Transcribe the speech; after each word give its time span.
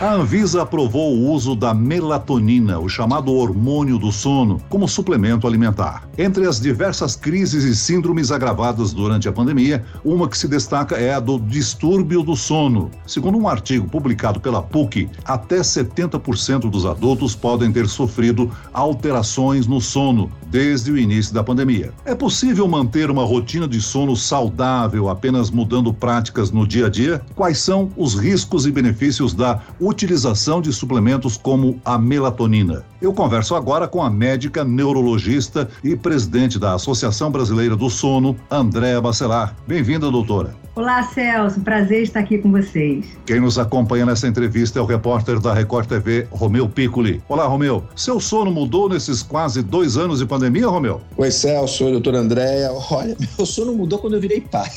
A 0.00 0.12
Anvisa 0.12 0.62
aprovou 0.62 1.12
o 1.12 1.32
uso 1.32 1.56
da 1.56 1.74
melatonina, 1.74 2.78
o 2.78 2.88
chamado 2.88 3.32
hormônio 3.32 3.98
do 3.98 4.12
sono, 4.12 4.62
como 4.68 4.86
suplemento 4.86 5.44
alimentar. 5.44 6.08
Entre 6.16 6.46
as 6.46 6.60
diversas 6.60 7.16
crises 7.16 7.64
e 7.64 7.74
síndromes 7.74 8.30
agravadas 8.30 8.92
durante 8.92 9.28
a 9.28 9.32
pandemia, 9.32 9.84
uma 10.04 10.28
que 10.28 10.38
se 10.38 10.46
destaca 10.46 10.94
é 10.94 11.14
a 11.14 11.18
do 11.18 11.40
distúrbio 11.40 12.22
do 12.22 12.36
sono. 12.36 12.92
Segundo 13.08 13.38
um 13.38 13.48
artigo 13.48 13.88
publicado 13.88 14.38
pela 14.38 14.62
PUC, 14.62 15.08
até 15.24 15.56
70% 15.56 16.70
dos 16.70 16.86
adultos 16.86 17.34
podem 17.34 17.72
ter 17.72 17.88
sofrido 17.88 18.52
alterações 18.72 19.66
no 19.66 19.80
sono 19.80 20.30
desde 20.46 20.92
o 20.92 20.96
início 20.96 21.34
da 21.34 21.42
pandemia. 21.42 21.92
É 22.04 22.14
possível 22.14 22.66
manter 22.68 23.10
uma 23.10 23.24
rotina 23.24 23.66
de 23.66 23.82
sono 23.82 24.16
saudável 24.16 25.08
apenas 25.08 25.50
mudando 25.50 25.92
práticas 25.92 26.52
no 26.52 26.66
dia 26.66 26.86
a 26.86 26.88
dia? 26.88 27.20
Quais 27.34 27.58
são 27.58 27.90
os 27.96 28.14
riscos 28.14 28.64
e 28.64 28.70
benefícios 28.70 29.34
da 29.34 29.60
utilização 29.88 30.60
de 30.60 30.72
suplementos 30.72 31.36
como 31.36 31.80
a 31.84 31.98
melatonina? 31.98 32.84
Eu 33.00 33.12
converso 33.12 33.54
agora 33.54 33.86
com 33.86 34.02
a 34.02 34.10
médica 34.10 34.64
neurologista 34.64 35.68
e 35.84 35.94
presidente 35.94 36.58
da 36.58 36.74
Associação 36.74 37.30
Brasileira 37.30 37.76
do 37.76 37.88
Sono, 37.88 38.36
Andréa 38.50 39.00
Bacelar. 39.00 39.54
Bem-vinda, 39.68 40.10
doutora. 40.10 40.56
Olá, 40.78 41.02
Celso. 41.02 41.60
Prazer 41.60 42.04
estar 42.04 42.20
aqui 42.20 42.38
com 42.38 42.52
vocês. 42.52 43.04
Quem 43.26 43.40
nos 43.40 43.58
acompanha 43.58 44.06
nessa 44.06 44.28
entrevista 44.28 44.78
é 44.78 44.82
o 44.82 44.84
repórter 44.84 45.40
da 45.40 45.52
Record 45.52 45.88
TV, 45.88 46.28
Romeu 46.30 46.68
Piccoli. 46.68 47.20
Olá, 47.28 47.48
Romeu. 47.48 47.82
Seu 47.96 48.20
sono 48.20 48.52
mudou 48.52 48.88
nesses 48.88 49.20
quase 49.20 49.60
dois 49.60 49.96
anos 49.96 50.20
de 50.20 50.26
pandemia, 50.26 50.68
Romeu? 50.68 51.00
Oi, 51.16 51.32
Celso. 51.32 51.84
Oi, 51.84 51.90
doutor 51.90 52.14
Andréia. 52.14 52.70
Olha, 52.92 53.16
meu 53.36 53.44
sono 53.44 53.74
mudou 53.74 53.98
quando 53.98 54.14
eu 54.14 54.20
virei 54.20 54.40
pai. 54.40 54.70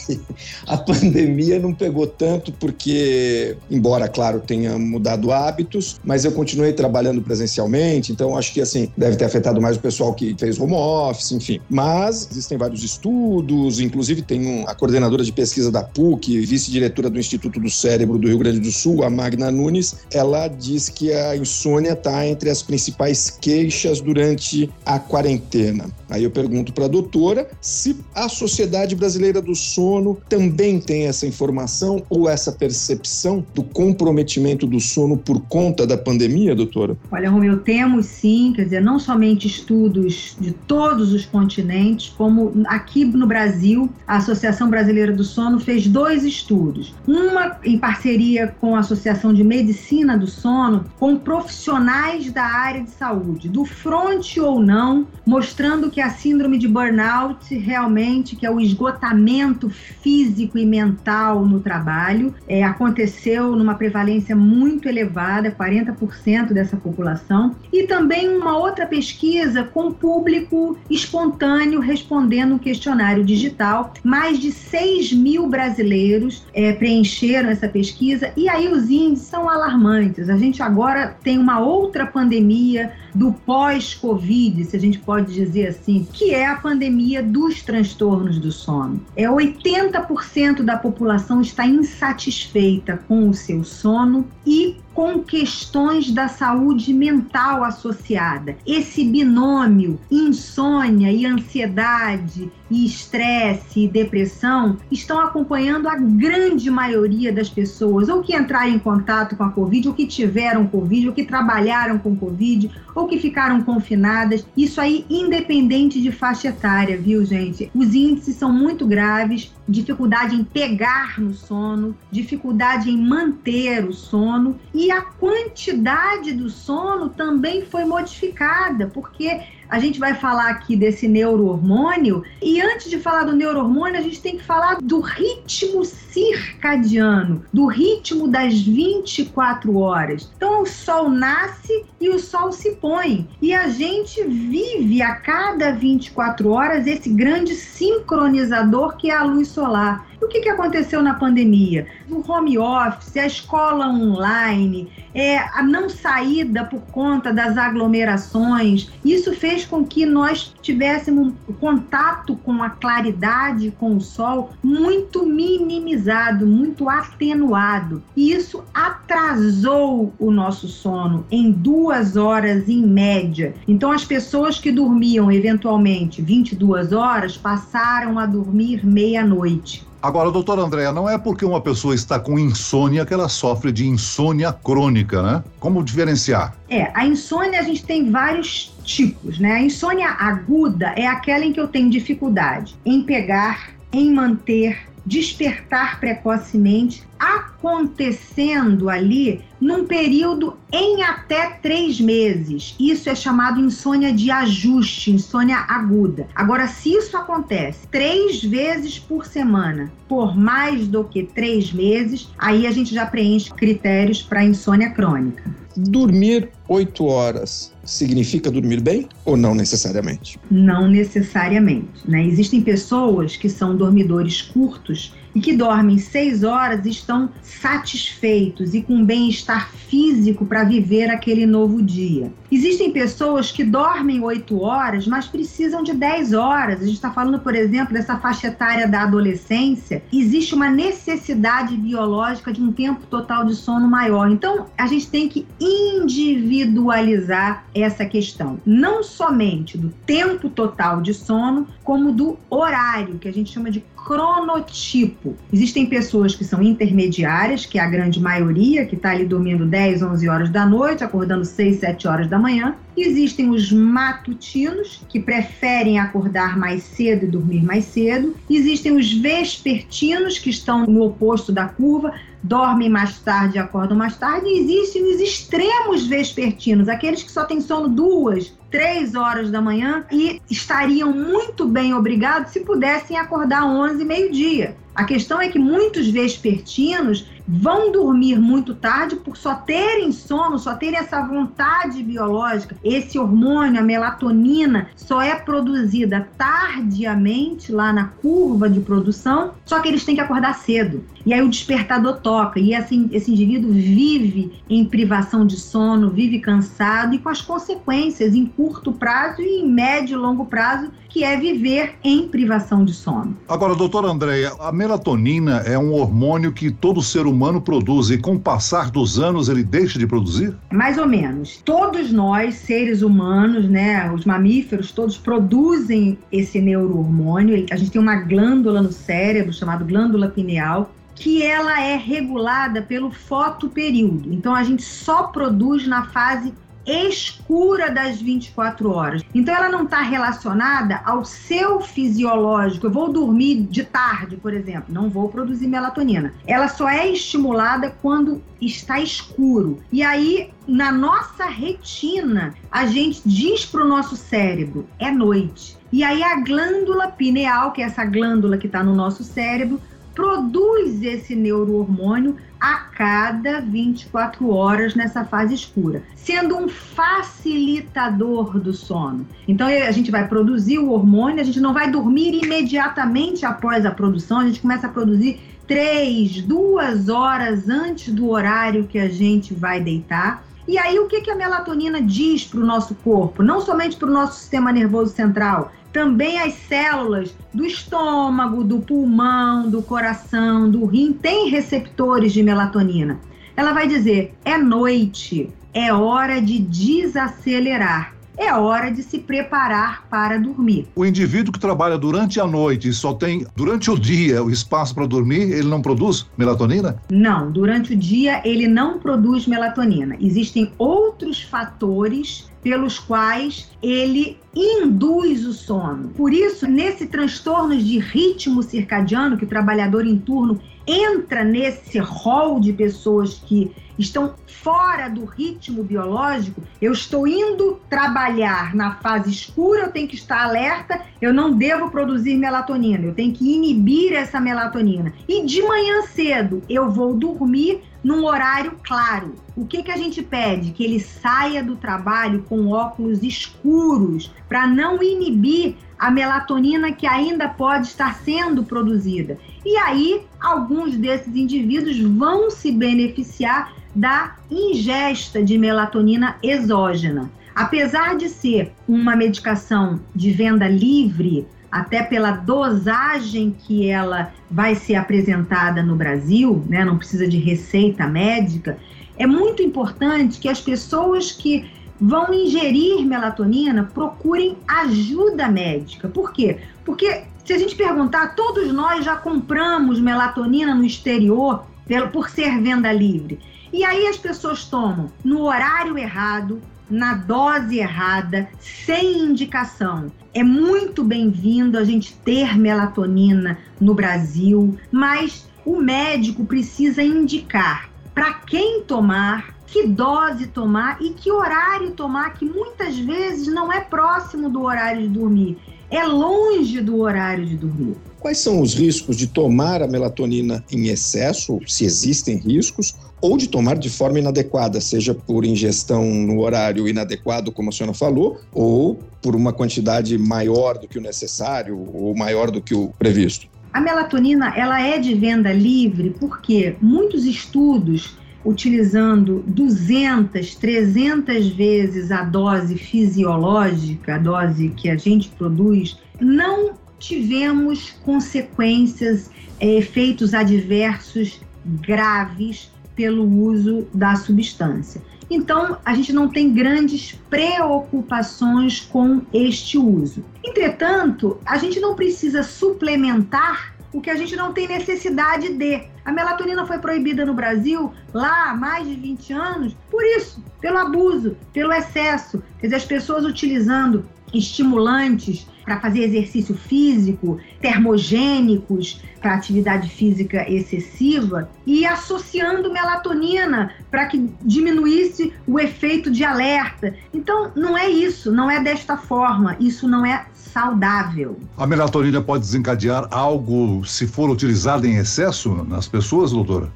A 0.66 0.76
pandemia 0.76 1.60
não 1.60 1.72
pegou 1.72 2.08
tanto 2.08 2.52
porque, 2.54 3.56
embora, 3.70 4.08
claro, 4.08 4.40
tenha 4.40 4.80
mudado 4.80 5.32
hábitos, 5.32 6.00
mas 6.04 6.26
eu 6.26 6.32
continuei 6.32 6.74
trabalhando 6.74 7.22
presencialmente, 7.22 8.11
então 8.12 8.38
acho 8.38 8.54
que, 8.54 8.62
assim, 8.62 8.90
deve 8.98 9.16
ter 9.16 9.26
afetado 9.26 9.62
mais 9.62 9.78
o 9.78 9.80
pessoal 9.80 10.14
que 10.14 10.36
fez 10.38 10.60
home 10.60 10.74
office, 10.74 11.32
enfim. 11.32 11.60
Mas 11.70 12.28
existem 12.32 12.58
vários 12.58 12.84
estudos, 12.84 13.80
inclusive 13.80 14.22
tem 14.22 14.46
um, 14.46 14.68
a 14.68 14.76
coordenadora 14.76 15.24
de 15.24 15.32
pesquisa 15.32 15.72
da 15.72 15.84
PUC, 15.84 16.40
vice-diretora 16.42 17.10
do 17.10 17.20
Instituto 17.20 17.60
do 17.60 17.70
Cérebro 17.70 18.18
do 18.18 18.28
Rio 18.28 18.38
Grande 18.40 18.60
do 18.60 18.72
Sul, 18.72 19.04
a 19.04 19.10
Magna 19.10 19.52
Nunes, 19.52 19.96
ela 20.14 20.48
diz 20.48 20.90
que 20.90 21.14
a 21.14 21.36
insônia 21.36 21.94
está 21.94 22.26
entre 22.28 22.50
as 22.50 22.62
principais 22.62 23.30
queixas 23.30 24.02
durante 24.02 24.70
a 24.86 25.00
quarentena. 25.00 25.86
Aí 26.10 26.24
eu 26.24 26.32
pergunto 26.32 26.74
para 26.74 26.86
a 26.86 26.90
doutora 26.90 27.48
se 27.62 27.98
a 28.14 28.28
Sociedade 28.28 28.96
Brasileira 28.96 29.42
do 29.42 29.56
Sono 29.56 30.18
também 30.28 30.80
tem 30.80 31.08
essa 31.08 31.26
informação 31.26 32.04
ou 32.10 32.30
essa 32.30 32.52
percepção 32.52 33.46
do 33.54 33.64
comprometimento 33.64 34.68
do 34.68 34.80
sono 34.80 35.18
por 35.18 35.42
conta 35.42 35.88
da 35.88 35.98
pandemia, 35.98 36.56
doutora? 36.56 36.98
Olha, 37.12 37.30
Romeu, 37.30 37.60
temos 37.60 38.01
sim, 38.02 38.54
quer 38.56 38.64
dizer, 38.64 38.82
não 38.82 39.00
somente 39.00 39.48
estudos 39.48 40.36
de 40.40 40.52
todos 40.52 41.14
os 41.14 41.26
continentes, 41.26 42.14
como 42.18 42.52
aqui 42.68 43.06
no 43.06 43.28
Brasil, 43.28 43.90
a 44.08 44.18
Associação 44.18 44.70
Brasileira 44.70 45.12
do 45.12 45.24
Sono 45.24 45.60
fez 45.60 45.88
dois 45.88 46.24
estudos. 46.24 46.94
Uma 47.08 47.58
em 47.64 47.78
parceria 47.78 48.48
com 48.60 48.76
a 48.76 48.80
Associação 48.80 49.34
de 49.34 49.44
Medicina 49.44 50.18
do 50.18 50.28
Sono, 50.28 50.86
com 51.00 51.16
profissionais 51.16 52.32
da 52.32 52.44
área 52.44 52.84
de 52.84 52.92
saúde, 52.92 53.50
do 53.50 53.66
front 53.66 54.38
ou 54.38 54.62
não, 54.62 55.08
mostrando 55.26 55.90
que 55.90 56.02
a 56.02 56.10
síndrome 56.10 56.58
de 56.58 56.68
burnout 56.68 57.54
realmente, 57.56 58.36
que 58.36 58.46
é 58.46 58.52
o 58.52 58.60
esgotamento 58.60 59.70
físico 59.70 60.58
e 60.58 60.66
mental 60.66 61.46
no 61.46 61.60
trabalho, 61.60 62.34
é, 62.48 62.64
aconteceu 62.64 63.56
numa 63.56 63.76
prevalência 63.76 64.36
muito 64.36 64.88
elevada, 64.88 65.52
40% 65.52 66.54
dessa 66.54 66.78
população, 66.78 67.56
e 67.72 67.88
também 67.92 68.30
uma 68.30 68.58
outra 68.58 68.86
pesquisa 68.86 69.66
com 69.66 69.92
público 69.92 70.78
espontâneo 70.90 71.82
respondendo 71.82 72.54
um 72.54 72.58
questionário 72.58 73.22
digital, 73.22 73.94
mais 74.02 74.40
de 74.40 74.50
6 74.50 75.12
mil 75.12 75.46
brasileiros 75.50 76.42
é, 76.54 76.72
preencheram 76.72 77.50
essa 77.50 77.68
pesquisa 77.68 78.32
e 78.38 78.48
aí 78.48 78.70
os 78.70 78.90
índices 78.90 79.28
são 79.28 79.50
alarmantes. 79.50 80.30
A 80.30 80.38
gente 80.38 80.64
agora 80.64 81.18
tem 81.22 81.38
uma 81.38 81.60
outra 81.60 82.06
pandemia 82.06 82.94
do 83.14 83.34
pós-Covid, 83.34 84.64
se 84.66 84.76
a 84.76 84.80
gente 84.80 85.00
pode 85.00 85.34
dizer 85.34 85.68
assim, 85.68 86.08
que 86.12 86.34
é 86.34 86.48
a 86.48 86.56
pandemia 86.56 87.22
dos 87.22 87.62
transtornos 87.62 88.40
do 88.40 88.52
sono. 88.52 89.02
É 89.16 89.28
80% 89.28 90.64
da 90.64 90.78
população 90.78 91.42
está 91.42 91.66
insatisfeita 91.66 92.98
com 93.08 93.30
o 93.30 93.34
seu 93.34 93.64
sono 93.64 94.28
e 94.46 94.78
com 94.94 95.20
questões 95.20 96.12
da 96.12 96.28
saúde 96.28 96.94
mental 96.94 97.64
associada. 97.64 98.58
Esse 98.66 99.04
binômio 99.04 100.00
insônia 100.10 101.12
e 101.12 101.26
ansiedade 101.26 102.52
e 102.72 102.86
estresse 102.86 103.82
e 103.82 103.88
depressão 103.88 104.78
estão 104.90 105.20
acompanhando 105.20 105.90
a 105.90 105.96
grande 105.96 106.72
maioria 106.72 107.32
das 107.32 107.50
pessoas, 107.50 108.08
ou 108.08 108.24
que 108.24 108.36
entraram 108.36 108.70
em 108.70 108.80
contato 108.80 109.36
com 109.36 109.44
a 109.44 109.52
Covid, 109.52 109.90
ou 109.90 109.94
que 109.94 110.08
tiveram 110.08 110.66
Covid, 110.66 111.10
ou 111.10 111.14
que 111.14 111.26
trabalharam 111.26 112.00
com 112.00 112.16
Covid, 112.16 112.72
ou 112.96 113.08
que 113.08 113.20
ficaram 113.20 113.62
confinadas. 113.62 114.46
Isso 114.56 114.80
aí, 114.80 115.06
independente 115.10 116.02
de 116.02 116.12
faixa 116.12 116.48
etária, 116.48 116.98
viu, 116.98 117.26
gente? 117.26 117.70
Os 117.76 117.94
índices 117.94 118.38
são 118.38 118.52
muito 118.52 118.88
graves, 118.88 119.52
dificuldade 119.68 120.36
em 120.36 120.44
pegar 120.44 121.20
no 121.20 121.34
sono, 121.34 121.96
dificuldade 122.10 122.90
em 122.90 122.98
manter 122.98 123.86
o 123.86 123.94
sono 123.94 124.58
e 124.74 124.92
a 124.92 125.02
quantidade 125.02 126.32
do 126.32 126.50
sono 126.50 127.10
também 127.10 127.66
foi 127.66 127.84
modificada, 127.84 128.88
porque 128.88 129.42
a 129.72 129.80
gente 129.80 130.02
vai 130.02 130.14
falar 130.14 130.50
aqui 130.50 130.76
desse 130.76 131.08
neurohormônio. 131.08 132.26
E 132.42 132.62
antes 132.62 132.90
de 132.90 133.00
falar 133.00 133.24
do 133.24 133.34
neurohormônio, 133.34 133.98
a 133.98 134.04
gente 134.04 134.22
tem 134.22 134.38
que 134.38 134.44
falar 134.44 134.80
do 134.82 135.00
ritmo 135.00 135.86
circadiano, 135.86 137.46
do 137.54 137.68
ritmo 137.68 138.28
das 138.28 138.60
24 138.62 139.78
horas. 139.78 140.30
Então, 140.36 140.64
o 140.64 140.66
sol 140.66 141.10
nasce 141.10 141.86
e 142.02 142.10
o 142.10 142.20
sol 142.20 142.52
se 142.52 142.72
põe. 142.72 143.30
E 143.42 143.54
a 143.54 143.70
gente 143.70 144.22
vive 144.26 145.02
a 145.02 145.16
cada 145.16 145.72
24 145.72 146.52
horas 146.52 146.86
esse 146.86 147.10
grande 147.10 147.56
sincronizador 147.56 148.98
que 148.98 149.10
é 149.10 149.16
a 149.16 149.24
luz 149.24 149.48
solar. 149.48 150.11
O 150.22 150.28
que, 150.28 150.40
que 150.40 150.50
aconteceu 150.50 151.02
na 151.02 151.16
pandemia? 151.16 151.88
O 152.08 152.24
home 152.32 152.56
office, 152.56 153.18
a 153.18 153.26
escola 153.26 153.88
online, 153.88 154.88
é, 155.16 155.40
a 155.40 155.64
não 155.64 155.90
saída 155.90 156.64
por 156.64 156.80
conta 156.92 157.34
das 157.34 157.58
aglomerações, 157.58 158.88
isso 159.04 159.34
fez 159.34 159.66
com 159.66 159.84
que 159.84 160.06
nós 160.06 160.54
tivéssemos 160.62 161.34
contato 161.60 162.36
com 162.36 162.62
a 162.62 162.70
claridade, 162.70 163.74
com 163.80 163.96
o 163.96 164.00
sol, 164.00 164.52
muito 164.64 165.26
minimizado, 165.26 166.46
muito 166.46 166.88
atenuado. 166.88 168.04
E 168.16 168.32
isso 168.32 168.64
atrasou 168.72 170.14
o 170.20 170.30
nosso 170.30 170.68
sono 170.68 171.26
em 171.32 171.52
duas 171.52 172.16
horas 172.16 172.70
em 172.70 172.86
média. 172.86 173.56
Então, 173.68 173.92
as 173.92 174.06
pessoas 174.06 174.60
que 174.60 174.72
dormiam 174.72 175.32
eventualmente 175.32 176.22
22 176.22 176.94
horas 176.94 177.36
passaram 177.36 178.20
a 178.20 178.28
dormir 178.28 178.86
meia-noite. 178.86 179.90
Agora, 180.02 180.32
doutor 180.32 180.58
Andréa, 180.58 180.92
não 180.92 181.08
é 181.08 181.18
porque 181.18 181.46
uma 181.46 181.62
pessoa 181.62 181.94
está 181.94 182.20
com 182.20 182.40
insônia 182.40 183.06
que 183.06 183.14
ela 183.14 183.30
sofre 183.30 183.72
de 183.72 183.88
insônia 183.88 184.52
crônica, 184.52 185.22
né? 185.22 185.44
Como 185.60 185.84
diferenciar? 185.84 186.56
É, 186.70 186.92
a 186.96 187.06
insônia 187.06 187.60
a 187.60 187.64
gente 187.64 187.84
tem 187.84 188.10
vários 188.10 188.74
tipos, 188.84 189.38
né? 189.38 189.54
A 189.54 189.62
insônia 189.62 190.10
aguda 190.10 190.88
é 190.96 191.06
aquela 191.06 191.46
em 191.46 191.54
que 191.54 191.60
eu 191.60 191.68
tenho 191.68 191.90
dificuldade 191.90 192.76
em 192.84 193.04
pegar, 193.04 193.70
em 193.94 194.12
manter, 194.12 194.91
despertar 195.06 196.00
precocemente, 196.00 197.04
acontecendo 197.20 198.90
ali 198.90 199.42
num 199.60 199.86
período 199.86 200.58
em 200.72 201.04
até 201.04 201.52
três 201.62 202.00
meses. 202.00 202.76
Isso 202.80 203.10
é 203.10 203.16
chamado 203.16 203.60
insônia 203.60 204.12
de 204.12 204.32
ajuste, 204.32 205.12
insônia 205.12 205.58
aguda. 205.68 206.28
Agora, 206.34 206.68
se 206.68 206.90
isso 206.90 207.16
acontece 207.16 207.88
três 207.88 208.44
vezes 208.44 208.98
por 208.98 209.26
semana, 209.26 209.92
por 210.08 210.36
mais 210.36 210.88
do 210.88 211.04
que 211.04 211.24
três 211.24 211.72
meses, 211.72 212.32
aí 212.38 212.66
a 212.66 212.72
gente 212.72 212.94
já 212.94 213.06
preenche 213.06 213.52
critérios 213.52 214.24
para 214.24 214.44
insônia 214.44 214.90
crônica. 214.90 215.61
Dormir 215.76 216.50
oito 216.68 217.06
horas 217.06 217.74
significa 217.84 218.52
dormir 218.52 218.82
bem 218.82 219.08
ou 219.26 219.38
não 219.38 219.56
necessariamente? 219.56 220.40
Não 220.50 220.88
necessariamente. 220.88 222.08
Né? 222.08 222.26
Existem 222.26 222.62
pessoas 222.62 223.36
que 223.38 223.50
são 223.50 223.76
dormidores 223.76 224.42
curtos 224.42 225.14
e 225.34 225.40
que 225.40 225.56
dormem 225.56 225.98
seis 225.98 226.44
horas 226.44 226.86
estão 226.86 227.30
satisfeitos 227.42 228.74
e 228.74 228.82
com 228.82 229.04
bem-estar 229.04 229.72
físico 229.72 230.46
para 230.46 230.64
viver 230.64 231.10
aquele 231.10 231.46
novo 231.46 231.82
dia. 231.82 232.32
Existem 232.52 232.92
pessoas 232.92 233.52
que 233.52 233.64
dormem 233.64 234.22
oito 234.22 234.60
horas, 234.60 235.08
mas 235.08 235.28
precisam 235.28 235.84
de 235.84 235.94
dez 235.94 236.34
horas. 236.34 236.82
A 236.82 236.86
gente 236.86 236.96
está 236.96 237.10
falando, 237.10 237.40
por 237.40 237.56
exemplo, 237.56 237.94
dessa 237.94 238.18
faixa 238.18 238.48
etária 238.48 238.88
da 238.88 239.04
adolescência. 239.04 240.04
Existe 240.12 240.54
uma 240.54 240.70
necessidade 240.70 241.78
biológica 241.78 242.52
de 242.52 242.62
um 242.62 242.74
tempo 242.74 243.08
total 243.08 243.46
de 243.46 243.56
sono 243.56 243.88
maior. 243.88 244.30
Então, 244.30 244.66
a 244.78 244.86
gente 244.86 245.10
tem 245.10 245.30
que 245.30 245.48
individualizar 245.60 247.66
essa 247.74 248.06
questão, 248.06 248.60
não 248.66 249.02
somente 249.02 249.78
do 249.78 249.90
tempo 250.06 250.50
total 250.50 251.02
de 251.02 251.14
sono, 251.14 251.68
como 251.84 252.12
do 252.12 252.38
horário, 252.50 253.18
que 253.18 253.30
a 253.30 253.34
gente 253.34 253.54
chama 253.54 253.72
de 253.72 253.80
cronotipo. 254.06 255.36
Existem 255.52 255.86
pessoas 255.86 256.36
que 256.36 256.44
são 256.44 256.62
intermediárias, 256.62 257.66
que 257.66 257.80
é 257.80 257.82
a 257.82 257.88
grande 257.88 258.20
maioria, 258.20 258.86
que 258.86 258.96
está 258.96 259.12
ali 259.12 259.26
dormindo 259.26 259.66
10, 259.66 260.02
11 260.04 260.30
horas 260.30 260.50
da 260.50 260.66
noite, 260.66 261.04
acordando 261.04 261.46
6, 261.46 261.80
7 261.80 262.08
horas 262.08 262.28
da 262.28 262.40
manhã. 262.40 262.76
Existem 262.96 263.50
os 263.50 263.72
matutinos, 263.72 265.02
que 265.08 265.20
preferem 265.20 266.00
acordar 266.00 266.58
mais 266.58 266.84
cedo 266.84 267.26
e 267.26 267.28
dormir 267.28 267.64
mais 267.64 267.86
cedo. 267.86 268.36
Existem 268.50 268.98
os 268.98 269.14
vespertinos, 269.14 270.38
que 270.38 270.50
estão 270.50 270.86
no 270.86 271.04
oposto 271.04 271.52
da 271.52 271.68
curva, 271.68 272.14
dormem 272.44 272.90
mais 272.90 273.20
tarde 273.20 273.58
e 273.58 273.60
acordam 273.60 273.98
mais 273.98 274.18
tarde. 274.18 274.48
E 274.48 274.60
existem 274.60 275.04
os 275.04 275.22
extremos 275.22 276.06
vespertinos, 276.08 276.90
aqueles 276.90 277.24
que 277.24 277.32
só 277.32 277.46
têm 277.46 277.62
sono 277.62 277.88
duas, 277.88 278.54
três 278.70 279.16
horas 279.16 279.52
da 279.52 279.62
manhã 279.62 280.06
e 280.12 280.42
estariam 280.50 281.12
muito 281.12 281.68
bem 281.68 281.94
obrigados 281.94 282.52
se 282.52 282.62
pudessem 282.62 283.18
acordar 283.18 283.66
11 283.66 284.04
meio-dia. 284.04 284.76
A 284.94 285.06
questão 285.06 285.40
é 285.40 285.48
que 285.48 285.60
muitos 285.60 286.10
vespertinos 286.10 287.26
vão 287.48 287.92
dormir 287.92 288.40
muito 288.40 288.74
tarde 288.74 289.16
por 289.16 289.38
só 289.38 289.56
terem 289.56 290.12
sono, 290.12 290.60
só 290.60 290.76
terem 290.76 291.00
essa 291.00 291.22
vontade 291.22 292.04
biológica. 292.04 292.76
Esse 292.84 293.18
hormônio, 293.18 293.80
a 293.80 293.84
melatonina, 293.84 294.88
só 294.96 295.22
é 295.22 295.36
produzida 295.36 296.28
tardiamente 296.38 297.72
lá 297.72 297.92
na 297.92 298.06
curva 298.06 298.70
de 298.70 298.80
produção, 298.80 299.52
só 299.66 299.80
que 299.80 299.88
eles 299.88 300.06
têm 300.06 300.16
que 300.16 300.22
acordar 300.22 300.56
cedo. 300.56 301.04
E 301.26 301.34
aí 301.34 301.42
o 301.42 301.50
despertador 301.50 302.18
toca, 302.18 302.60
e 302.60 302.74
assim, 302.74 303.10
esse 303.12 303.32
indivíduo 303.32 303.72
vive 303.72 304.52
em 304.70 304.84
privação 304.86 305.46
de 305.46 305.56
sono, 305.56 306.10
vive 306.10 306.40
cansado 306.40 307.14
e 307.14 307.20
com 307.20 307.30
as 307.30 307.42
consequências 307.42 308.34
em 308.34 308.46
curto 308.46 308.92
prazo 308.92 309.42
e 309.42 309.62
em 309.62 309.70
médio 309.70 310.16
e 310.16 310.18
longo 310.18 310.46
prazo 310.46 310.90
que 311.12 311.24
é 311.24 311.38
viver 311.38 311.96
em 312.04 312.28
privação 312.28 312.86
de 312.86 312.94
sono. 312.94 313.38
Agora, 313.48 313.76
doutora 313.76 314.08
Andréia, 314.08 314.54
a 314.60 314.72
melatonina 314.72 315.58
é 315.58 315.78
um 315.78 315.94
hormônio 315.94 316.54
que 316.54 316.72
todo 316.72 317.02
ser 317.02 317.26
humano 317.42 317.60
produz 317.60 318.12
e 318.12 318.20
com 318.20 318.36
o 318.36 318.40
passar 318.40 318.92
dos 318.92 319.20
anos 319.20 319.50
ele 319.50 319.64
deixa 319.64 319.98
de 319.98 320.06
produzir? 320.06 320.56
Mais 320.72 321.00
ou 321.00 321.08
menos. 321.08 321.60
Todos 321.66 322.12
nós, 322.12 322.54
seres 322.54 323.02
humanos, 323.02 323.68
né, 323.68 324.12
os 324.12 324.26
mamíferos, 324.26 324.92
todos 324.92 325.18
produzem 325.18 326.20
esse 326.32 326.62
neurohormônio. 326.62 327.66
A 327.72 327.76
gente 327.76 327.90
tem 327.90 328.02
uma 328.02 328.18
glândula 328.18 328.80
no 328.82 328.92
cérebro 328.92 329.52
chamada 329.52 329.84
glândula 329.84 330.28
pineal 330.28 330.94
que 331.16 331.44
ela 331.44 331.82
é 331.82 331.98
regulada 331.98 332.82
pelo 332.82 333.12
fotoperíodo. 333.12 334.32
Então 334.32 334.54
a 334.54 334.64
gente 334.64 334.84
só 334.84 335.24
produz 335.24 335.88
na 335.88 336.06
fase 336.06 336.54
escura 336.86 337.92
das 337.92 338.22
24 338.22 338.92
horas. 338.92 339.24
Então 339.34 339.56
ela 339.56 339.70
não 339.70 339.84
está 339.84 340.02
relacionada 340.02 341.02
ao 341.06 341.24
seu 341.24 341.80
fisiológico. 341.80 342.88
Eu 342.88 342.92
vou 342.92 343.12
dormir 343.12 343.64
de 343.64 343.84
tarde, 343.84 344.38
por 344.38 344.54
exemplo, 344.54 344.86
não 344.94 345.10
vou 345.10 345.30
produzir 345.30 345.68
melatonina. 345.68 346.34
Ela 346.46 346.68
só 346.68 346.90
é 346.90 347.10
estimulada 347.10 347.96
quando 348.02 348.42
está 348.60 349.00
escuro. 349.00 349.80
E 349.92 350.04
aí 350.04 350.52
na 350.68 350.92
nossa 350.92 351.46
retina 351.46 352.54
a 352.72 352.86
gente 352.86 353.22
diz 353.26 353.66
para 353.66 353.84
o 353.84 353.88
nosso 353.88 354.16
cérebro 354.16 354.88
é 355.00 355.12
noite. 355.12 355.78
E 355.92 356.04
aí 356.04 356.24
a 356.24 356.40
glândula 356.40 357.10
pineal, 357.10 357.72
que 357.72 357.82
é 357.82 357.86
essa 357.86 358.06
glândula 358.06 358.58
que 358.58 358.68
está 358.68 358.82
no 358.82 358.96
nosso 358.96 359.24
cérebro, 359.24 359.82
produz 360.22 361.02
esse 361.02 361.36
neurohormônio 361.36 362.38
a 362.60 362.76
cada 362.76 363.60
24 363.60 364.52
horas 364.52 364.94
nessa 364.94 365.26
fase 365.26 365.56
escura, 365.56 366.04
sendo 366.16 366.56
um 366.56 366.70
facilitador 366.70 368.60
do 368.60 368.72
sono. 368.72 369.26
Então 369.48 369.66
a 369.66 369.90
gente 369.90 370.12
vai 370.12 370.28
produzir 370.28 370.78
o 370.78 370.92
hormônio, 370.92 371.42
a 371.42 371.44
gente 371.44 371.60
não 371.60 371.74
vai 371.74 371.90
dormir 371.90 372.40
imediatamente 372.44 373.48
após 373.48 373.84
a 373.84 373.90
produção, 373.90 374.42
a 374.42 374.46
gente 374.46 374.62
começa 374.62 374.86
a 374.86 374.92
produzir 374.92 375.40
três, 375.66 376.40
duas 376.44 377.10
horas 377.10 377.68
antes 377.68 378.14
do 378.14 378.30
horário 378.30 378.86
que 378.86 379.00
a 379.00 379.10
gente 379.10 379.56
vai 379.56 379.82
deitar. 379.82 380.44
E 380.68 380.78
aí, 380.78 381.00
o 381.00 381.08
que, 381.08 381.22
que 381.22 381.32
a 381.32 381.36
melatonina 381.36 382.02
diz 382.02 382.46
para 382.46 382.60
o 382.60 382.66
nosso 382.66 382.96
corpo? 382.96 383.42
Não 383.42 383.62
somente 383.62 383.98
para 383.98 384.08
o 384.08 384.12
nosso 384.12 384.40
sistema 384.40 384.72
nervoso 384.72 385.14
central, 385.14 385.72
também 385.92 386.40
as 386.40 386.54
células 386.54 387.36
do 387.54 387.66
estômago, 387.66 388.64
do 388.64 388.80
pulmão, 388.80 389.70
do 389.70 389.82
coração, 389.82 390.70
do 390.70 390.86
rim 390.86 391.14
têm 391.14 391.50
receptores 391.50 392.32
de 392.32 392.44
melatonina. 392.44 393.20
Ela 393.56 393.74
vai 393.74 393.88
dizer: 393.88 394.34
é 394.46 394.58
noite, 394.58 395.52
é 395.74 395.92
hora 395.92 396.42
de 396.42 396.60
desacelerar 396.60 398.14
é 398.42 398.54
hora 398.54 398.92
de 398.92 399.04
se 399.04 399.20
preparar 399.20 400.08
para 400.10 400.40
dormir. 400.40 400.88
O 400.96 401.06
indivíduo 401.06 401.54
que 401.54 401.60
trabalha 401.60 401.98
durante 401.98 402.40
a 402.40 402.48
noite 402.48 402.90
e 402.90 402.94
só 402.94 403.14
tem 403.14 403.46
durante 403.56 403.92
o 403.92 403.98
dia 403.98 404.44
o 404.44 404.50
espaço 404.50 404.96
para 404.96 405.06
dormir, 405.06 405.52
ele 405.52 405.68
não 405.68 405.82
produz 405.82 406.26
melatonina? 406.36 406.98
Não, 407.12 407.52
durante 407.52 407.94
o 407.94 407.98
dia 407.98 408.42
ele 408.44 408.68
não 408.68 408.98
produz 409.00 409.46
melatonina. 409.46 410.18
Existem 410.20 410.72
outros 410.78 411.42
fatores 411.44 412.50
pelos 412.64 413.00
quais 413.00 413.70
ele 413.82 414.38
induz 414.56 415.46
o 415.46 415.54
sono. 415.54 416.10
Por 416.10 416.34
isso, 416.34 416.68
nesse 416.68 417.08
transtorno 417.08 417.76
de 417.76 418.00
ritmo 418.00 418.62
circadiano, 418.62 419.38
que 419.38 419.46
o 419.46 419.48
trabalhador 419.48 420.06
em 420.06 420.18
turno 420.18 420.60
entra 420.86 421.44
nesse 421.44 422.00
rol 422.00 422.60
de 422.60 422.74
pessoas 422.74 423.42
que 423.46 423.72
estão 424.02 424.36
fora 424.46 425.08
do 425.08 425.26
ritmo 425.26 425.84
biológico, 425.84 426.62
eu 426.82 426.92
estou 426.92 427.28
indo 427.28 427.80
trabalhar 427.90 428.76
na 428.76 428.96
fase 428.96 429.32
escura, 429.32 429.82
eu 429.82 429.92
tenho 429.92 430.08
que 430.08 430.16
estar 430.16 430.44
alerta, 430.44 431.02
eu 431.22 431.34
não 431.34 431.58
devo 431.58 431.90
produzir 431.90 432.36
melatonina, 432.36 433.06
eu 433.06 433.14
tenho 433.14 433.34
que 433.34 433.56
inibir 433.56 434.14
essa 434.14 434.40
melatonina. 434.40 435.14
E 435.28 435.46
de 435.46 435.62
manhã 435.62 436.02
cedo 436.04 436.62
eu 436.70 436.90
vou 436.90 437.14
dormir 437.14 437.82
num 438.04 438.26
horário 438.26 438.80
claro. 438.84 439.36
O 439.56 439.66
que, 439.66 439.84
que 439.84 439.92
a 439.92 439.98
gente 439.98 440.22
pede? 440.22 440.72
Que 440.72 440.84
ele 440.84 441.00
saia 441.00 441.64
do 441.64 441.76
trabalho 441.76 442.44
com 442.48 442.70
óculos 442.70 443.22
escuros 443.22 444.32
para 444.48 444.66
não 444.66 445.02
inibir 445.04 445.76
a 446.00 446.10
melatonina 446.10 446.92
que 446.92 447.06
ainda 447.06 447.48
pode 447.48 447.88
estar 447.88 448.16
sendo 448.16 448.64
produzida. 448.64 449.38
E 449.64 449.78
aí, 449.78 450.26
alguns 450.40 450.98
desses 450.98 451.36
indivíduos 451.36 452.00
vão 452.00 452.50
se 452.50 452.72
beneficiar 452.72 453.72
da 453.94 454.36
ingesta 454.50 455.44
de 455.44 455.58
melatonina 455.58 456.38
exógena. 456.42 457.30
Apesar 457.54 458.16
de 458.16 458.30
ser 458.30 458.72
uma 458.88 459.16
medicação 459.16 460.00
de 460.16 460.32
venda 460.32 460.68
livre, 460.68 461.46
até 461.72 462.04
pela 462.04 462.32
dosagem 462.32 463.56
que 463.66 463.90
ela 463.90 464.34
vai 464.50 464.76
ser 464.76 464.96
apresentada 464.96 465.82
no 465.82 465.96
Brasil, 465.96 466.64
né, 466.68 466.84
não 466.84 466.98
precisa 466.98 467.28
de 467.28 467.38
receita 467.38 468.08
médica, 468.08 468.78
é 469.18 469.28
muito 469.28 469.62
importante 469.62 470.40
que 470.40 470.50
as 470.50 470.60
pessoas 470.60 471.32
que 471.32 471.70
vão 472.00 472.34
ingerir 472.34 473.06
melatonina 473.06 473.84
procurem 473.84 474.58
ajuda 474.68 475.48
médica. 475.48 476.08
Por 476.08 476.34
quê? 476.34 476.58
Porque 476.84 477.24
se 477.46 477.54
a 477.54 477.58
gente 477.58 477.76
perguntar, 477.76 478.36
todos 478.36 478.72
nós 478.74 479.06
já 479.06 479.16
compramos 479.16 480.00
melatonina 480.00 480.74
no 480.74 480.84
exterior 480.84 481.66
por 482.12 482.30
ser 482.30 482.60
venda 482.62 482.92
livre. 482.92 483.40
E 483.74 483.86
aí 483.86 484.08
as 484.08 484.18
pessoas 484.18 484.66
tomam 484.66 485.12
no 485.24 485.44
horário 485.44 485.98
errado, 485.98 486.62
na 486.90 487.14
dose 487.14 487.80
errada, 487.80 488.50
sem 488.60 489.20
indicação. 489.20 490.12
É 490.34 490.44
muito 490.44 491.04
bem-vindo 491.04 491.78
a 491.78 491.84
gente 491.86 492.14
ter 492.18 492.58
melatonina 492.58 493.58
no 493.80 493.94
Brasil, 493.94 494.78
mas 494.92 495.50
o 495.66 495.78
médico 495.80 496.44
precisa 496.46 497.02
indicar 497.02 497.90
para 498.14 498.34
quem 498.34 498.84
tomar, 498.84 499.56
que 499.66 499.88
dose 499.88 500.48
tomar 500.48 501.02
e 501.02 501.12
que 501.12 501.32
horário 501.32 501.92
tomar, 501.92 502.34
que 502.34 502.44
muitas 502.44 502.98
vezes 502.98 503.48
não 503.48 503.72
é 503.72 503.80
próximo 503.80 504.50
do 504.50 504.64
horário 504.64 505.04
de 505.04 505.08
dormir, 505.08 505.58
é 505.92 506.04
longe 506.06 506.80
do 506.80 507.02
horário 507.02 507.46
de 507.46 507.58
dormir. 507.58 507.96
Quais 508.20 508.38
são 508.38 508.62
os 508.62 508.74
riscos 508.74 509.18
de 509.18 509.28
tomar 509.28 509.82
a 509.82 509.88
melatonina 509.88 510.64
em 510.72 510.88
excesso, 510.88 511.60
se 511.68 511.84
existem 511.84 512.38
riscos, 512.38 512.96
ou 513.20 513.38
de 513.38 513.48
tomar 513.48 513.78
de 513.78 513.90
forma 513.90 514.20
inadequada, 514.20 514.80
seja 514.80 515.14
por 515.14 515.46
ingestão 515.46 516.06
no 516.06 516.40
horário 516.42 516.88
inadequado, 516.88 517.52
como 517.52 517.70
a 517.70 517.72
senhora 517.72 517.94
falou, 517.94 518.40
ou 518.54 519.00
por 519.22 519.36
uma 519.36 519.52
quantidade 519.52 520.18
maior 520.18 520.78
do 520.78 520.88
que 520.88 520.98
o 520.98 521.02
necessário 521.02 521.78
ou 521.94 522.16
maior 522.16 522.50
do 522.50 522.62
que 522.62 522.74
o 522.74 522.90
previsto? 522.98 523.48
A 523.74 523.80
melatonina 523.80 524.54
ela 524.56 524.82
é 524.82 524.98
de 524.98 525.14
venda 525.14 525.54
livre 525.54 526.16
porque 526.20 526.76
muitos 526.82 527.26
estudos 527.26 528.18
utilizando 528.44 529.44
200, 529.48 530.56
300 530.56 531.50
vezes 531.50 532.12
a 532.12 532.24
dose 532.24 532.76
fisiológica, 532.76 534.16
a 534.16 534.18
dose 534.18 534.70
que 534.70 534.90
a 534.90 534.98
gente 534.98 535.30
produz, 535.30 535.98
não 536.20 536.74
tivemos 537.00 537.92
consequências, 538.04 539.30
é, 539.60 539.78
efeitos 539.78 540.34
adversos 540.34 541.40
graves 541.66 542.72
pelo 542.96 543.24
uso 543.24 543.88
da 543.94 544.16
substância. 544.16 545.02
Então, 545.30 545.78
a 545.86 545.96
gente 545.96 546.12
não 546.12 546.28
tem 546.28 546.54
grandes 546.54 547.18
preocupações 547.30 548.82
com 548.82 549.22
este 549.34 549.78
uso. 549.78 550.26
Entretanto, 550.44 551.40
a 551.46 551.58
gente 551.58 551.80
não 551.80 551.96
precisa 551.96 552.44
suplementar 552.44 553.74
o 553.94 554.02
que 554.02 554.10
a 554.10 554.16
gente 554.16 554.36
não 554.36 554.54
tem 554.54 554.68
necessidade 554.68 555.54
de. 555.54 555.84
A 556.04 556.12
melatonina 556.12 556.66
foi 556.66 556.80
proibida 556.80 557.26
no 557.26 557.34
Brasil 557.34 557.94
lá 558.14 558.50
há 558.50 558.56
mais 558.56 558.88
de 558.88 558.96
20 558.96 559.34
anos 559.34 559.76
por 559.90 560.04
isso, 560.04 560.44
pelo 560.60 560.78
abuso, 560.78 561.38
pelo 561.54 561.72
excesso. 561.74 562.42
Quer 562.60 562.68
dizer, 562.68 562.78
as 562.78 562.86
pessoas 562.86 563.26
utilizando 563.26 564.06
estimulantes 564.34 565.48
para 565.64 565.80
fazer 565.80 566.04
exercício 566.04 566.56
físico, 566.56 567.40
termogênicos 567.60 569.02
para 569.22 569.36
atividade 569.36 569.90
física 569.90 570.50
excessiva 570.50 571.50
e 571.66 571.86
associando 571.86 572.72
melatonina 572.74 573.72
para 573.90 574.08
que 574.08 574.30
diminuísse 574.42 575.32
o 575.48 575.60
efeito 575.60 576.10
de 576.10 576.24
alerta. 576.24 576.96
Então, 577.14 577.52
não 577.56 577.78
é 577.78 577.88
isso, 577.88 578.32
não 578.32 578.50
é 578.50 578.62
desta 578.62 578.98
forma, 578.98 579.56
isso 579.60 579.88
não 579.88 580.06
é 580.06 580.26
saudável. 580.34 581.40
A 581.56 581.68
melatonina 581.68 582.22
pode 582.22 582.44
desencadear 582.44 583.08
algo 583.12 583.86
se 583.86 584.08
for 584.08 584.30
utilizada 584.30 584.88
em 584.88 584.98
excesso 584.98 585.64
nas 585.68 585.88
pessoas, 585.88 586.32
doutora? 586.32 586.72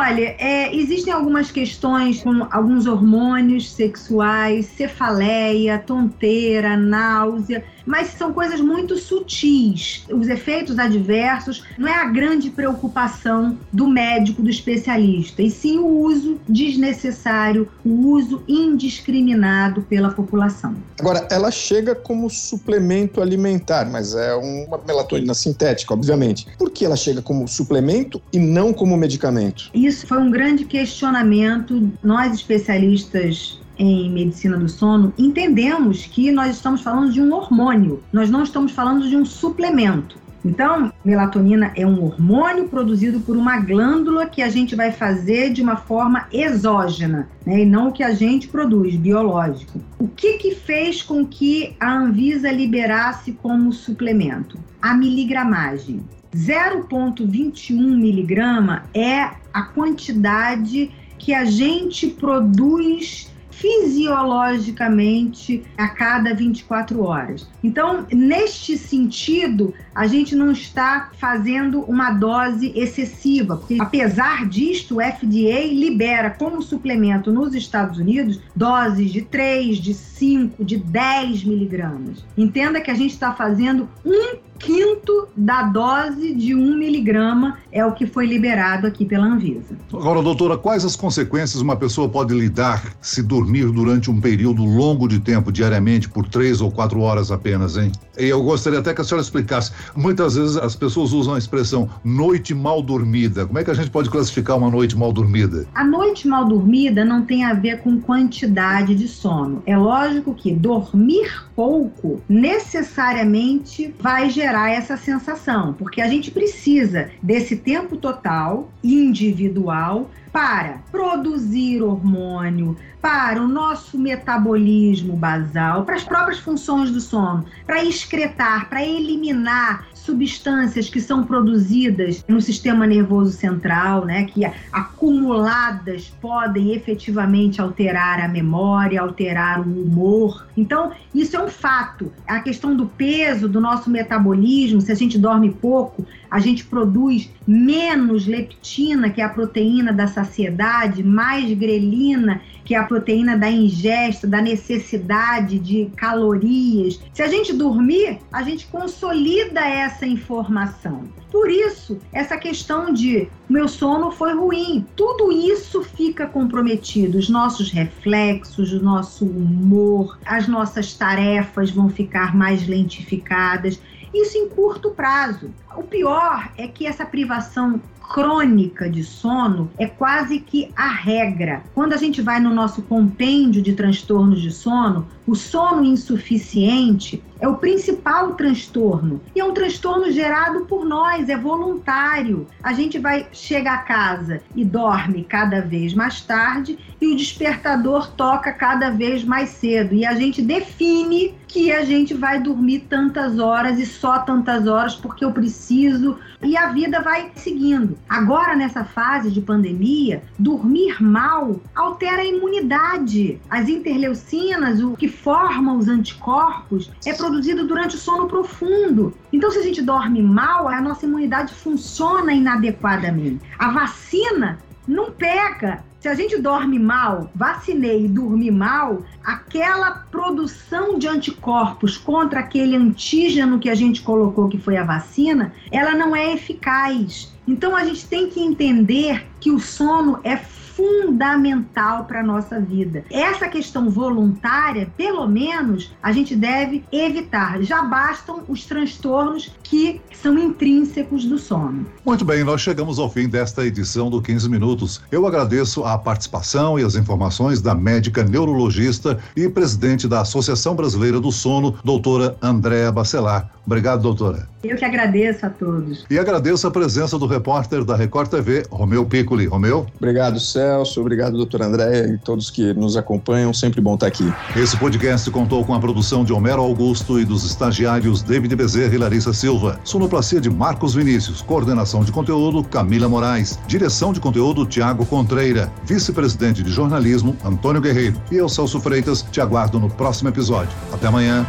Olha, 0.00 0.36
é, 0.38 0.72
existem 0.76 1.12
algumas 1.12 1.50
questões 1.50 2.22
como 2.22 2.46
alguns 2.52 2.86
hormônios 2.86 3.72
sexuais, 3.72 4.66
cefaleia, 4.66 5.76
tonteira, 5.76 6.76
náusea, 6.76 7.64
mas 7.88 8.08
são 8.08 8.34
coisas 8.34 8.60
muito 8.60 8.98
sutis. 8.98 10.04
Os 10.10 10.28
efeitos 10.28 10.78
adversos 10.78 11.64
não 11.78 11.88
é 11.88 11.94
a 11.94 12.04
grande 12.04 12.50
preocupação 12.50 13.56
do 13.72 13.88
médico, 13.88 14.42
do 14.42 14.50
especialista, 14.50 15.40
e 15.40 15.50
sim 15.50 15.78
o 15.78 15.86
uso 15.86 16.38
desnecessário, 16.46 17.66
o 17.82 18.08
uso 18.10 18.42
indiscriminado 18.46 19.80
pela 19.82 20.10
população. 20.10 20.76
Agora, 21.00 21.26
ela 21.30 21.50
chega 21.50 21.94
como 21.94 22.28
suplemento 22.28 23.22
alimentar, 23.22 23.88
mas 23.90 24.14
é 24.14 24.34
uma 24.34 24.78
melatonina 24.86 25.32
sintética, 25.32 25.94
obviamente. 25.94 26.46
Por 26.58 26.70
que 26.70 26.84
ela 26.84 26.96
chega 26.96 27.22
como 27.22 27.48
suplemento 27.48 28.20
e 28.30 28.38
não 28.38 28.72
como 28.72 28.96
medicamento? 28.98 29.70
Isso 29.72 30.06
foi 30.06 30.18
um 30.18 30.30
grande 30.30 30.66
questionamento. 30.66 31.90
Nós, 32.02 32.34
especialistas 32.34 33.58
em 33.78 34.10
medicina 34.10 34.56
do 34.56 34.68
sono, 34.68 35.12
entendemos 35.16 36.04
que 36.06 36.32
nós 36.32 36.56
estamos 36.56 36.80
falando 36.80 37.12
de 37.12 37.20
um 37.20 37.32
hormônio, 37.32 38.02
nós 38.12 38.28
não 38.28 38.42
estamos 38.42 38.72
falando 38.72 39.08
de 39.08 39.16
um 39.16 39.24
suplemento. 39.24 40.18
Então, 40.44 40.92
melatonina 41.04 41.72
é 41.74 41.86
um 41.86 42.02
hormônio 42.04 42.68
produzido 42.68 43.20
por 43.20 43.36
uma 43.36 43.58
glândula 43.58 44.26
que 44.26 44.40
a 44.40 44.48
gente 44.48 44.74
vai 44.74 44.92
fazer 44.92 45.52
de 45.52 45.60
uma 45.60 45.76
forma 45.76 46.26
exógena, 46.32 47.28
né, 47.44 47.62
e 47.62 47.66
não 47.66 47.88
o 47.88 47.92
que 47.92 48.02
a 48.02 48.14
gente 48.14 48.48
produz, 48.48 48.94
biológico. 48.96 49.80
O 49.98 50.06
que, 50.08 50.38
que 50.38 50.54
fez 50.54 51.02
com 51.02 51.26
que 51.26 51.76
a 51.80 51.92
Anvisa 51.92 52.50
liberasse 52.50 53.32
como 53.32 53.72
suplemento? 53.72 54.58
A 54.80 54.94
miligramagem. 54.94 56.00
0,21 56.34 57.96
miligrama 57.96 58.84
é 58.94 59.30
a 59.52 59.62
quantidade 59.62 60.90
que 61.18 61.34
a 61.34 61.44
gente 61.44 62.06
produz 62.06 63.30
fisiologicamente 63.58 65.64
a 65.76 65.88
cada 65.88 66.32
24 66.32 67.02
horas. 67.02 67.46
Então, 67.62 68.06
neste 68.12 68.78
sentido, 68.78 69.74
a 69.94 70.06
gente 70.06 70.34
não 70.36 70.52
está 70.52 71.10
fazendo 71.18 71.80
uma 71.82 72.12
dose 72.12 72.72
excessiva, 72.76 73.56
porque 73.56 73.76
apesar 73.80 74.48
disto, 74.48 74.98
o 74.98 75.00
FDA 75.00 75.66
libera 75.72 76.30
como 76.30 76.62
suplemento 76.62 77.32
nos 77.32 77.52
Estados 77.54 77.98
Unidos 77.98 78.40
doses 78.54 79.10
de 79.10 79.22
3, 79.22 79.78
de 79.78 79.92
5, 79.92 80.64
de 80.64 80.76
10 80.76 81.42
miligramas. 81.44 82.24
Entenda 82.36 82.80
que 82.80 82.92
a 82.92 82.94
gente 82.94 83.12
está 83.12 83.32
fazendo 83.32 83.88
um 84.04 84.36
quinto 84.58 85.28
da 85.36 85.62
dose 85.62 86.34
de 86.34 86.54
um 86.54 86.76
miligrama 86.76 87.58
é 87.70 87.84
o 87.84 87.92
que 87.92 88.06
foi 88.06 88.26
liberado 88.26 88.86
aqui 88.86 89.04
pela 89.04 89.26
Anvisa. 89.26 89.76
Agora, 89.92 90.20
doutora, 90.20 90.58
quais 90.58 90.84
as 90.84 90.96
consequências 90.96 91.62
uma 91.62 91.76
pessoa 91.76 92.08
pode 92.08 92.34
lidar 92.34 92.96
se 93.00 93.22
dormir 93.22 93.70
durante 93.70 94.10
um 94.10 94.20
período 94.20 94.64
longo 94.64 95.06
de 95.06 95.20
tempo, 95.20 95.52
diariamente, 95.52 96.08
por 96.08 96.26
três 96.26 96.60
ou 96.60 96.70
quatro 96.70 97.00
horas 97.00 97.30
apenas, 97.30 97.76
hein? 97.76 97.92
E 98.18 98.24
eu 98.26 98.42
gostaria 98.42 98.80
até 98.80 98.92
que 98.92 99.00
a 99.00 99.04
senhora 99.04 99.22
explicasse. 99.22 99.70
Muitas 99.94 100.34
vezes 100.34 100.56
as 100.56 100.74
pessoas 100.74 101.12
usam 101.12 101.34
a 101.34 101.38
expressão 101.38 101.88
noite 102.04 102.52
mal 102.54 102.82
dormida. 102.82 103.46
Como 103.46 103.58
é 103.58 103.64
que 103.64 103.70
a 103.70 103.74
gente 103.74 103.90
pode 103.90 104.10
classificar 104.10 104.56
uma 104.56 104.70
noite 104.70 104.96
mal 104.96 105.12
dormida? 105.12 105.66
A 105.74 105.84
noite 105.84 106.26
mal 106.26 106.44
dormida 106.44 107.04
não 107.04 107.22
tem 107.22 107.44
a 107.44 107.54
ver 107.54 107.78
com 107.78 108.00
quantidade 108.00 108.94
de 108.94 109.06
sono. 109.06 109.62
É 109.64 109.76
lógico 109.76 110.34
que 110.34 110.52
dormir 110.52 111.46
pouco 111.54 112.20
necessariamente 112.28 113.94
vai 114.00 114.30
gerar 114.30 114.47
gerar 114.48 114.70
essa 114.70 114.96
sensação, 114.96 115.74
porque 115.74 116.00
a 116.00 116.08
gente 116.08 116.30
precisa 116.30 117.10
desse 117.22 117.54
tempo 117.54 117.98
total, 117.98 118.70
individual, 118.82 120.10
para 120.32 120.78
produzir 120.90 121.82
hormônio, 121.82 122.74
para 123.00 123.42
o 123.42 123.46
nosso 123.46 123.98
metabolismo 123.98 125.14
basal, 125.14 125.84
para 125.84 125.96
as 125.96 126.04
próprias 126.04 126.38
funções 126.38 126.90
do 126.90 127.00
sono, 127.00 127.44
para 127.66 127.84
excretar, 127.84 128.70
para 128.70 128.82
eliminar 128.82 129.86
substâncias 130.08 130.88
que 130.88 131.00
são 131.00 131.22
produzidas 131.22 132.24
no 132.26 132.40
sistema 132.40 132.86
nervoso 132.86 133.30
central, 133.32 134.06
né, 134.06 134.24
que 134.24 134.42
acumuladas 134.72 136.10
podem 136.20 136.72
efetivamente 136.72 137.60
alterar 137.60 138.18
a 138.20 138.26
memória, 138.26 139.02
alterar 139.02 139.60
o 139.60 139.82
humor. 139.82 140.46
Então, 140.56 140.92
isso 141.14 141.36
é 141.36 141.44
um 141.44 141.48
fato. 141.48 142.10
A 142.26 142.40
questão 142.40 142.74
do 142.74 142.86
peso, 142.86 143.46
do 143.48 143.60
nosso 143.60 143.90
metabolismo, 143.90 144.80
se 144.80 144.90
a 144.90 144.94
gente 144.94 145.18
dorme 145.18 145.50
pouco, 145.50 146.06
a 146.30 146.38
gente 146.38 146.64
produz 146.64 147.30
menos 147.46 148.26
leptina, 148.26 149.10
que 149.10 149.20
é 149.20 149.24
a 149.24 149.28
proteína 149.28 149.92
da 149.92 150.06
saciedade, 150.06 151.02
mais 151.02 151.52
grelina, 151.52 152.40
que 152.64 152.74
é 152.74 152.78
a 152.78 152.84
proteína 152.84 153.36
da 153.36 153.50
ingesta, 153.50 154.26
da 154.26 154.42
necessidade 154.42 155.58
de 155.58 155.90
calorias. 155.96 157.00
Se 157.14 157.22
a 157.22 157.28
gente 157.28 157.52
dormir, 157.52 158.18
a 158.30 158.42
gente 158.42 158.66
consolida 158.66 159.60
essa 159.60 160.06
informação. 160.06 161.04
Por 161.30 161.50
isso, 161.50 161.98
essa 162.12 162.36
questão 162.36 162.92
de 162.92 163.28
meu 163.48 163.68
sono 163.68 164.10
foi 164.10 164.34
ruim, 164.34 164.86
tudo 164.96 165.32
isso 165.32 165.82
fica 165.82 166.26
comprometido. 166.26 167.18
Os 167.18 167.28
nossos 167.28 167.70
reflexos, 167.70 168.72
o 168.72 168.82
nosso 168.82 169.24
humor, 169.24 170.18
as 170.24 170.46
nossas 170.46 170.94
tarefas 170.94 171.70
vão 171.70 171.88
ficar 171.88 172.36
mais 172.36 172.66
lentificadas. 172.66 173.80
Isso 174.12 174.36
em 174.38 174.48
curto 174.48 174.90
prazo. 174.90 175.50
O 175.76 175.82
pior 175.82 176.50
é 176.56 176.66
que 176.66 176.86
essa 176.86 177.04
privação 177.04 177.80
crônica 178.08 178.88
de 178.88 179.04
sono 179.04 179.70
é 179.78 179.86
quase 179.86 180.40
que 180.40 180.72
a 180.74 180.88
regra. 180.88 181.62
Quando 181.74 181.92
a 181.92 181.96
gente 181.96 182.22
vai 182.22 182.40
no 182.40 182.50
nosso 182.50 182.82
compêndio 182.82 183.60
de 183.60 183.74
transtornos 183.74 184.40
de 184.40 184.50
sono, 184.50 185.06
o 185.26 185.34
sono 185.34 185.84
insuficiente 185.84 187.22
é 187.40 187.48
o 187.48 187.56
principal 187.56 188.34
transtorno. 188.34 189.20
E 189.34 189.40
é 189.40 189.44
um 189.44 189.54
transtorno 189.54 190.10
gerado 190.10 190.66
por 190.66 190.84
nós, 190.84 191.28
é 191.28 191.36
voluntário. 191.36 192.46
A 192.62 192.72
gente 192.72 192.98
vai 192.98 193.26
chega 193.32 193.72
a 193.72 193.78
casa 193.78 194.40
e 194.54 194.64
dorme 194.64 195.24
cada 195.24 195.60
vez 195.60 195.94
mais 195.94 196.20
tarde 196.20 196.78
e 197.00 197.06
o 197.06 197.16
despertador 197.16 198.10
toca 198.12 198.52
cada 198.52 198.90
vez 198.90 199.24
mais 199.24 199.50
cedo 199.50 199.94
e 199.94 200.04
a 200.04 200.14
gente 200.14 200.42
define 200.42 201.34
que 201.46 201.72
a 201.72 201.84
gente 201.84 202.12
vai 202.12 202.40
dormir 202.40 202.80
tantas 202.80 203.38
horas 203.38 203.78
e 203.78 203.86
só 203.86 204.18
tantas 204.18 204.66
horas 204.66 204.94
porque 204.94 205.24
eu 205.24 205.32
preciso 205.32 206.18
e 206.42 206.56
a 206.56 206.68
vida 206.68 207.00
vai 207.00 207.30
seguindo. 207.34 207.98
Agora 208.08 208.54
nessa 208.54 208.84
fase 208.84 209.30
de 209.30 209.40
pandemia, 209.40 210.22
dormir 210.38 211.02
mal 211.02 211.60
altera 211.74 212.22
a 212.22 212.24
imunidade. 212.24 213.40
As 213.48 213.68
interleucinas, 213.68 214.80
o 214.82 214.92
que 214.92 215.08
forma 215.08 215.74
os 215.74 215.88
anticorpos, 215.88 216.90
é 217.06 217.12
produzido 217.28 217.66
durante 217.66 217.94
o 217.94 217.98
sono 217.98 218.26
profundo. 218.26 219.14
Então, 219.30 219.50
se 219.50 219.58
a 219.58 219.62
gente 219.62 219.82
dorme 219.82 220.22
mal, 220.22 220.66
a 220.66 220.80
nossa 220.80 221.04
imunidade 221.04 221.52
funciona 221.52 222.32
inadequadamente. 222.32 223.44
A 223.58 223.70
vacina 223.70 224.58
não 224.86 225.10
pega 225.10 225.84
Se 226.00 226.06
a 226.06 226.14
gente 226.14 226.40
dorme 226.40 226.78
mal, 226.78 227.28
vacinei 227.34 228.04
e 228.04 228.08
dormir 228.08 228.52
mal, 228.52 229.02
aquela 229.24 229.90
produção 229.90 230.96
de 230.96 231.08
anticorpos 231.08 231.96
contra 231.96 232.38
aquele 232.38 232.76
antígeno 232.76 233.58
que 233.58 233.68
a 233.68 233.74
gente 233.74 234.02
colocou, 234.02 234.48
que 234.48 234.58
foi 234.58 234.76
a 234.76 234.84
vacina, 234.84 235.52
ela 235.72 235.96
não 235.96 236.14
é 236.14 236.32
eficaz. 236.32 237.34
Então 237.48 237.74
a 237.74 237.84
gente 237.84 238.06
tem 238.06 238.28
que 238.28 238.40
entender 238.40 239.26
que 239.40 239.50
o 239.50 239.58
sono 239.58 240.20
é 240.22 240.36
fundamental 240.78 242.04
para 242.04 242.20
a 242.20 242.22
nossa 242.22 242.60
vida. 242.60 243.04
Essa 243.10 243.48
questão 243.48 243.90
voluntária, 243.90 244.88
pelo 244.96 245.26
menos, 245.26 245.92
a 246.00 246.12
gente 246.12 246.36
deve 246.36 246.84
evitar. 246.92 247.60
Já 247.64 247.82
bastam 247.82 248.44
os 248.46 248.64
transtornos 248.64 249.50
que 249.64 250.00
são 250.14 250.38
intrínsecos 250.38 251.24
do 251.24 251.36
sono. 251.36 251.84
Muito 252.06 252.24
bem, 252.24 252.44
nós 252.44 252.60
chegamos 252.60 253.00
ao 253.00 253.10
fim 253.10 253.28
desta 253.28 253.66
edição 253.66 254.08
do 254.08 254.22
15 254.22 254.48
Minutos. 254.48 255.02
Eu 255.10 255.26
agradeço 255.26 255.84
a 255.84 255.98
participação 255.98 256.78
e 256.78 256.84
as 256.84 256.94
informações 256.94 257.60
da 257.60 257.74
médica 257.74 258.22
neurologista 258.22 259.18
e 259.36 259.48
presidente 259.48 260.06
da 260.06 260.20
Associação 260.20 260.76
Brasileira 260.76 261.18
do 261.18 261.32
Sono, 261.32 261.76
doutora 261.84 262.36
Andréa 262.40 262.92
Bacelar. 262.92 263.50
Obrigado, 263.66 264.00
doutora. 264.00 264.48
Eu 264.64 264.76
que 264.76 264.84
agradeço 264.84 265.44
a 265.44 265.50
todos. 265.50 266.06
E 266.10 266.18
agradeço 266.18 266.66
a 266.66 266.70
presença 266.70 267.18
do 267.18 267.26
repórter 267.26 267.84
da 267.84 267.94
Record 267.94 268.30
TV, 268.30 268.64
Romeu 268.70 269.04
Piccoli. 269.04 269.46
Romeu? 269.46 269.86
Obrigado, 269.96 270.40
Celso. 270.68 271.00
Obrigado, 271.00 271.36
doutor 271.36 271.62
André 271.62 272.06
e 272.08 272.18
todos 272.18 272.50
que 272.50 272.74
nos 272.74 272.96
acompanham. 272.96 273.52
Sempre 273.54 273.80
bom 273.80 273.94
estar 273.94 274.06
aqui. 274.06 274.30
Esse 274.54 274.76
podcast 274.76 275.30
contou 275.30 275.64
com 275.64 275.74
a 275.74 275.80
produção 275.80 276.24
de 276.24 276.32
Homero 276.32 276.60
Augusto 276.60 277.18
e 277.18 277.24
dos 277.24 277.44
estagiários 277.44 278.22
David 278.22 278.54
Bezerra 278.54 278.94
e 278.94 278.98
Larissa 278.98 279.32
Silva. 279.32 279.80
Sonoplastia 279.82 280.40
de 280.40 280.50
Marcos 280.50 280.94
Vinícius. 280.94 281.40
Coordenação 281.40 282.04
de 282.04 282.12
conteúdo, 282.12 282.62
Camila 282.62 283.08
Moraes. 283.08 283.58
Direção 283.66 284.12
de 284.12 284.20
conteúdo, 284.20 284.66
Tiago 284.66 285.06
Contreira. 285.06 285.72
Vice-presidente 285.84 286.62
de 286.62 286.70
jornalismo, 286.70 287.36
Antônio 287.44 287.80
Guerreiro. 287.80 288.20
E 288.30 288.36
eu, 288.36 288.48
Celso 288.48 288.80
Freitas, 288.80 289.22
te 289.22 289.40
aguardo 289.40 289.80
no 289.80 289.88
próximo 289.88 290.28
episódio. 290.28 290.76
Até 290.92 291.06
amanhã. 291.06 291.46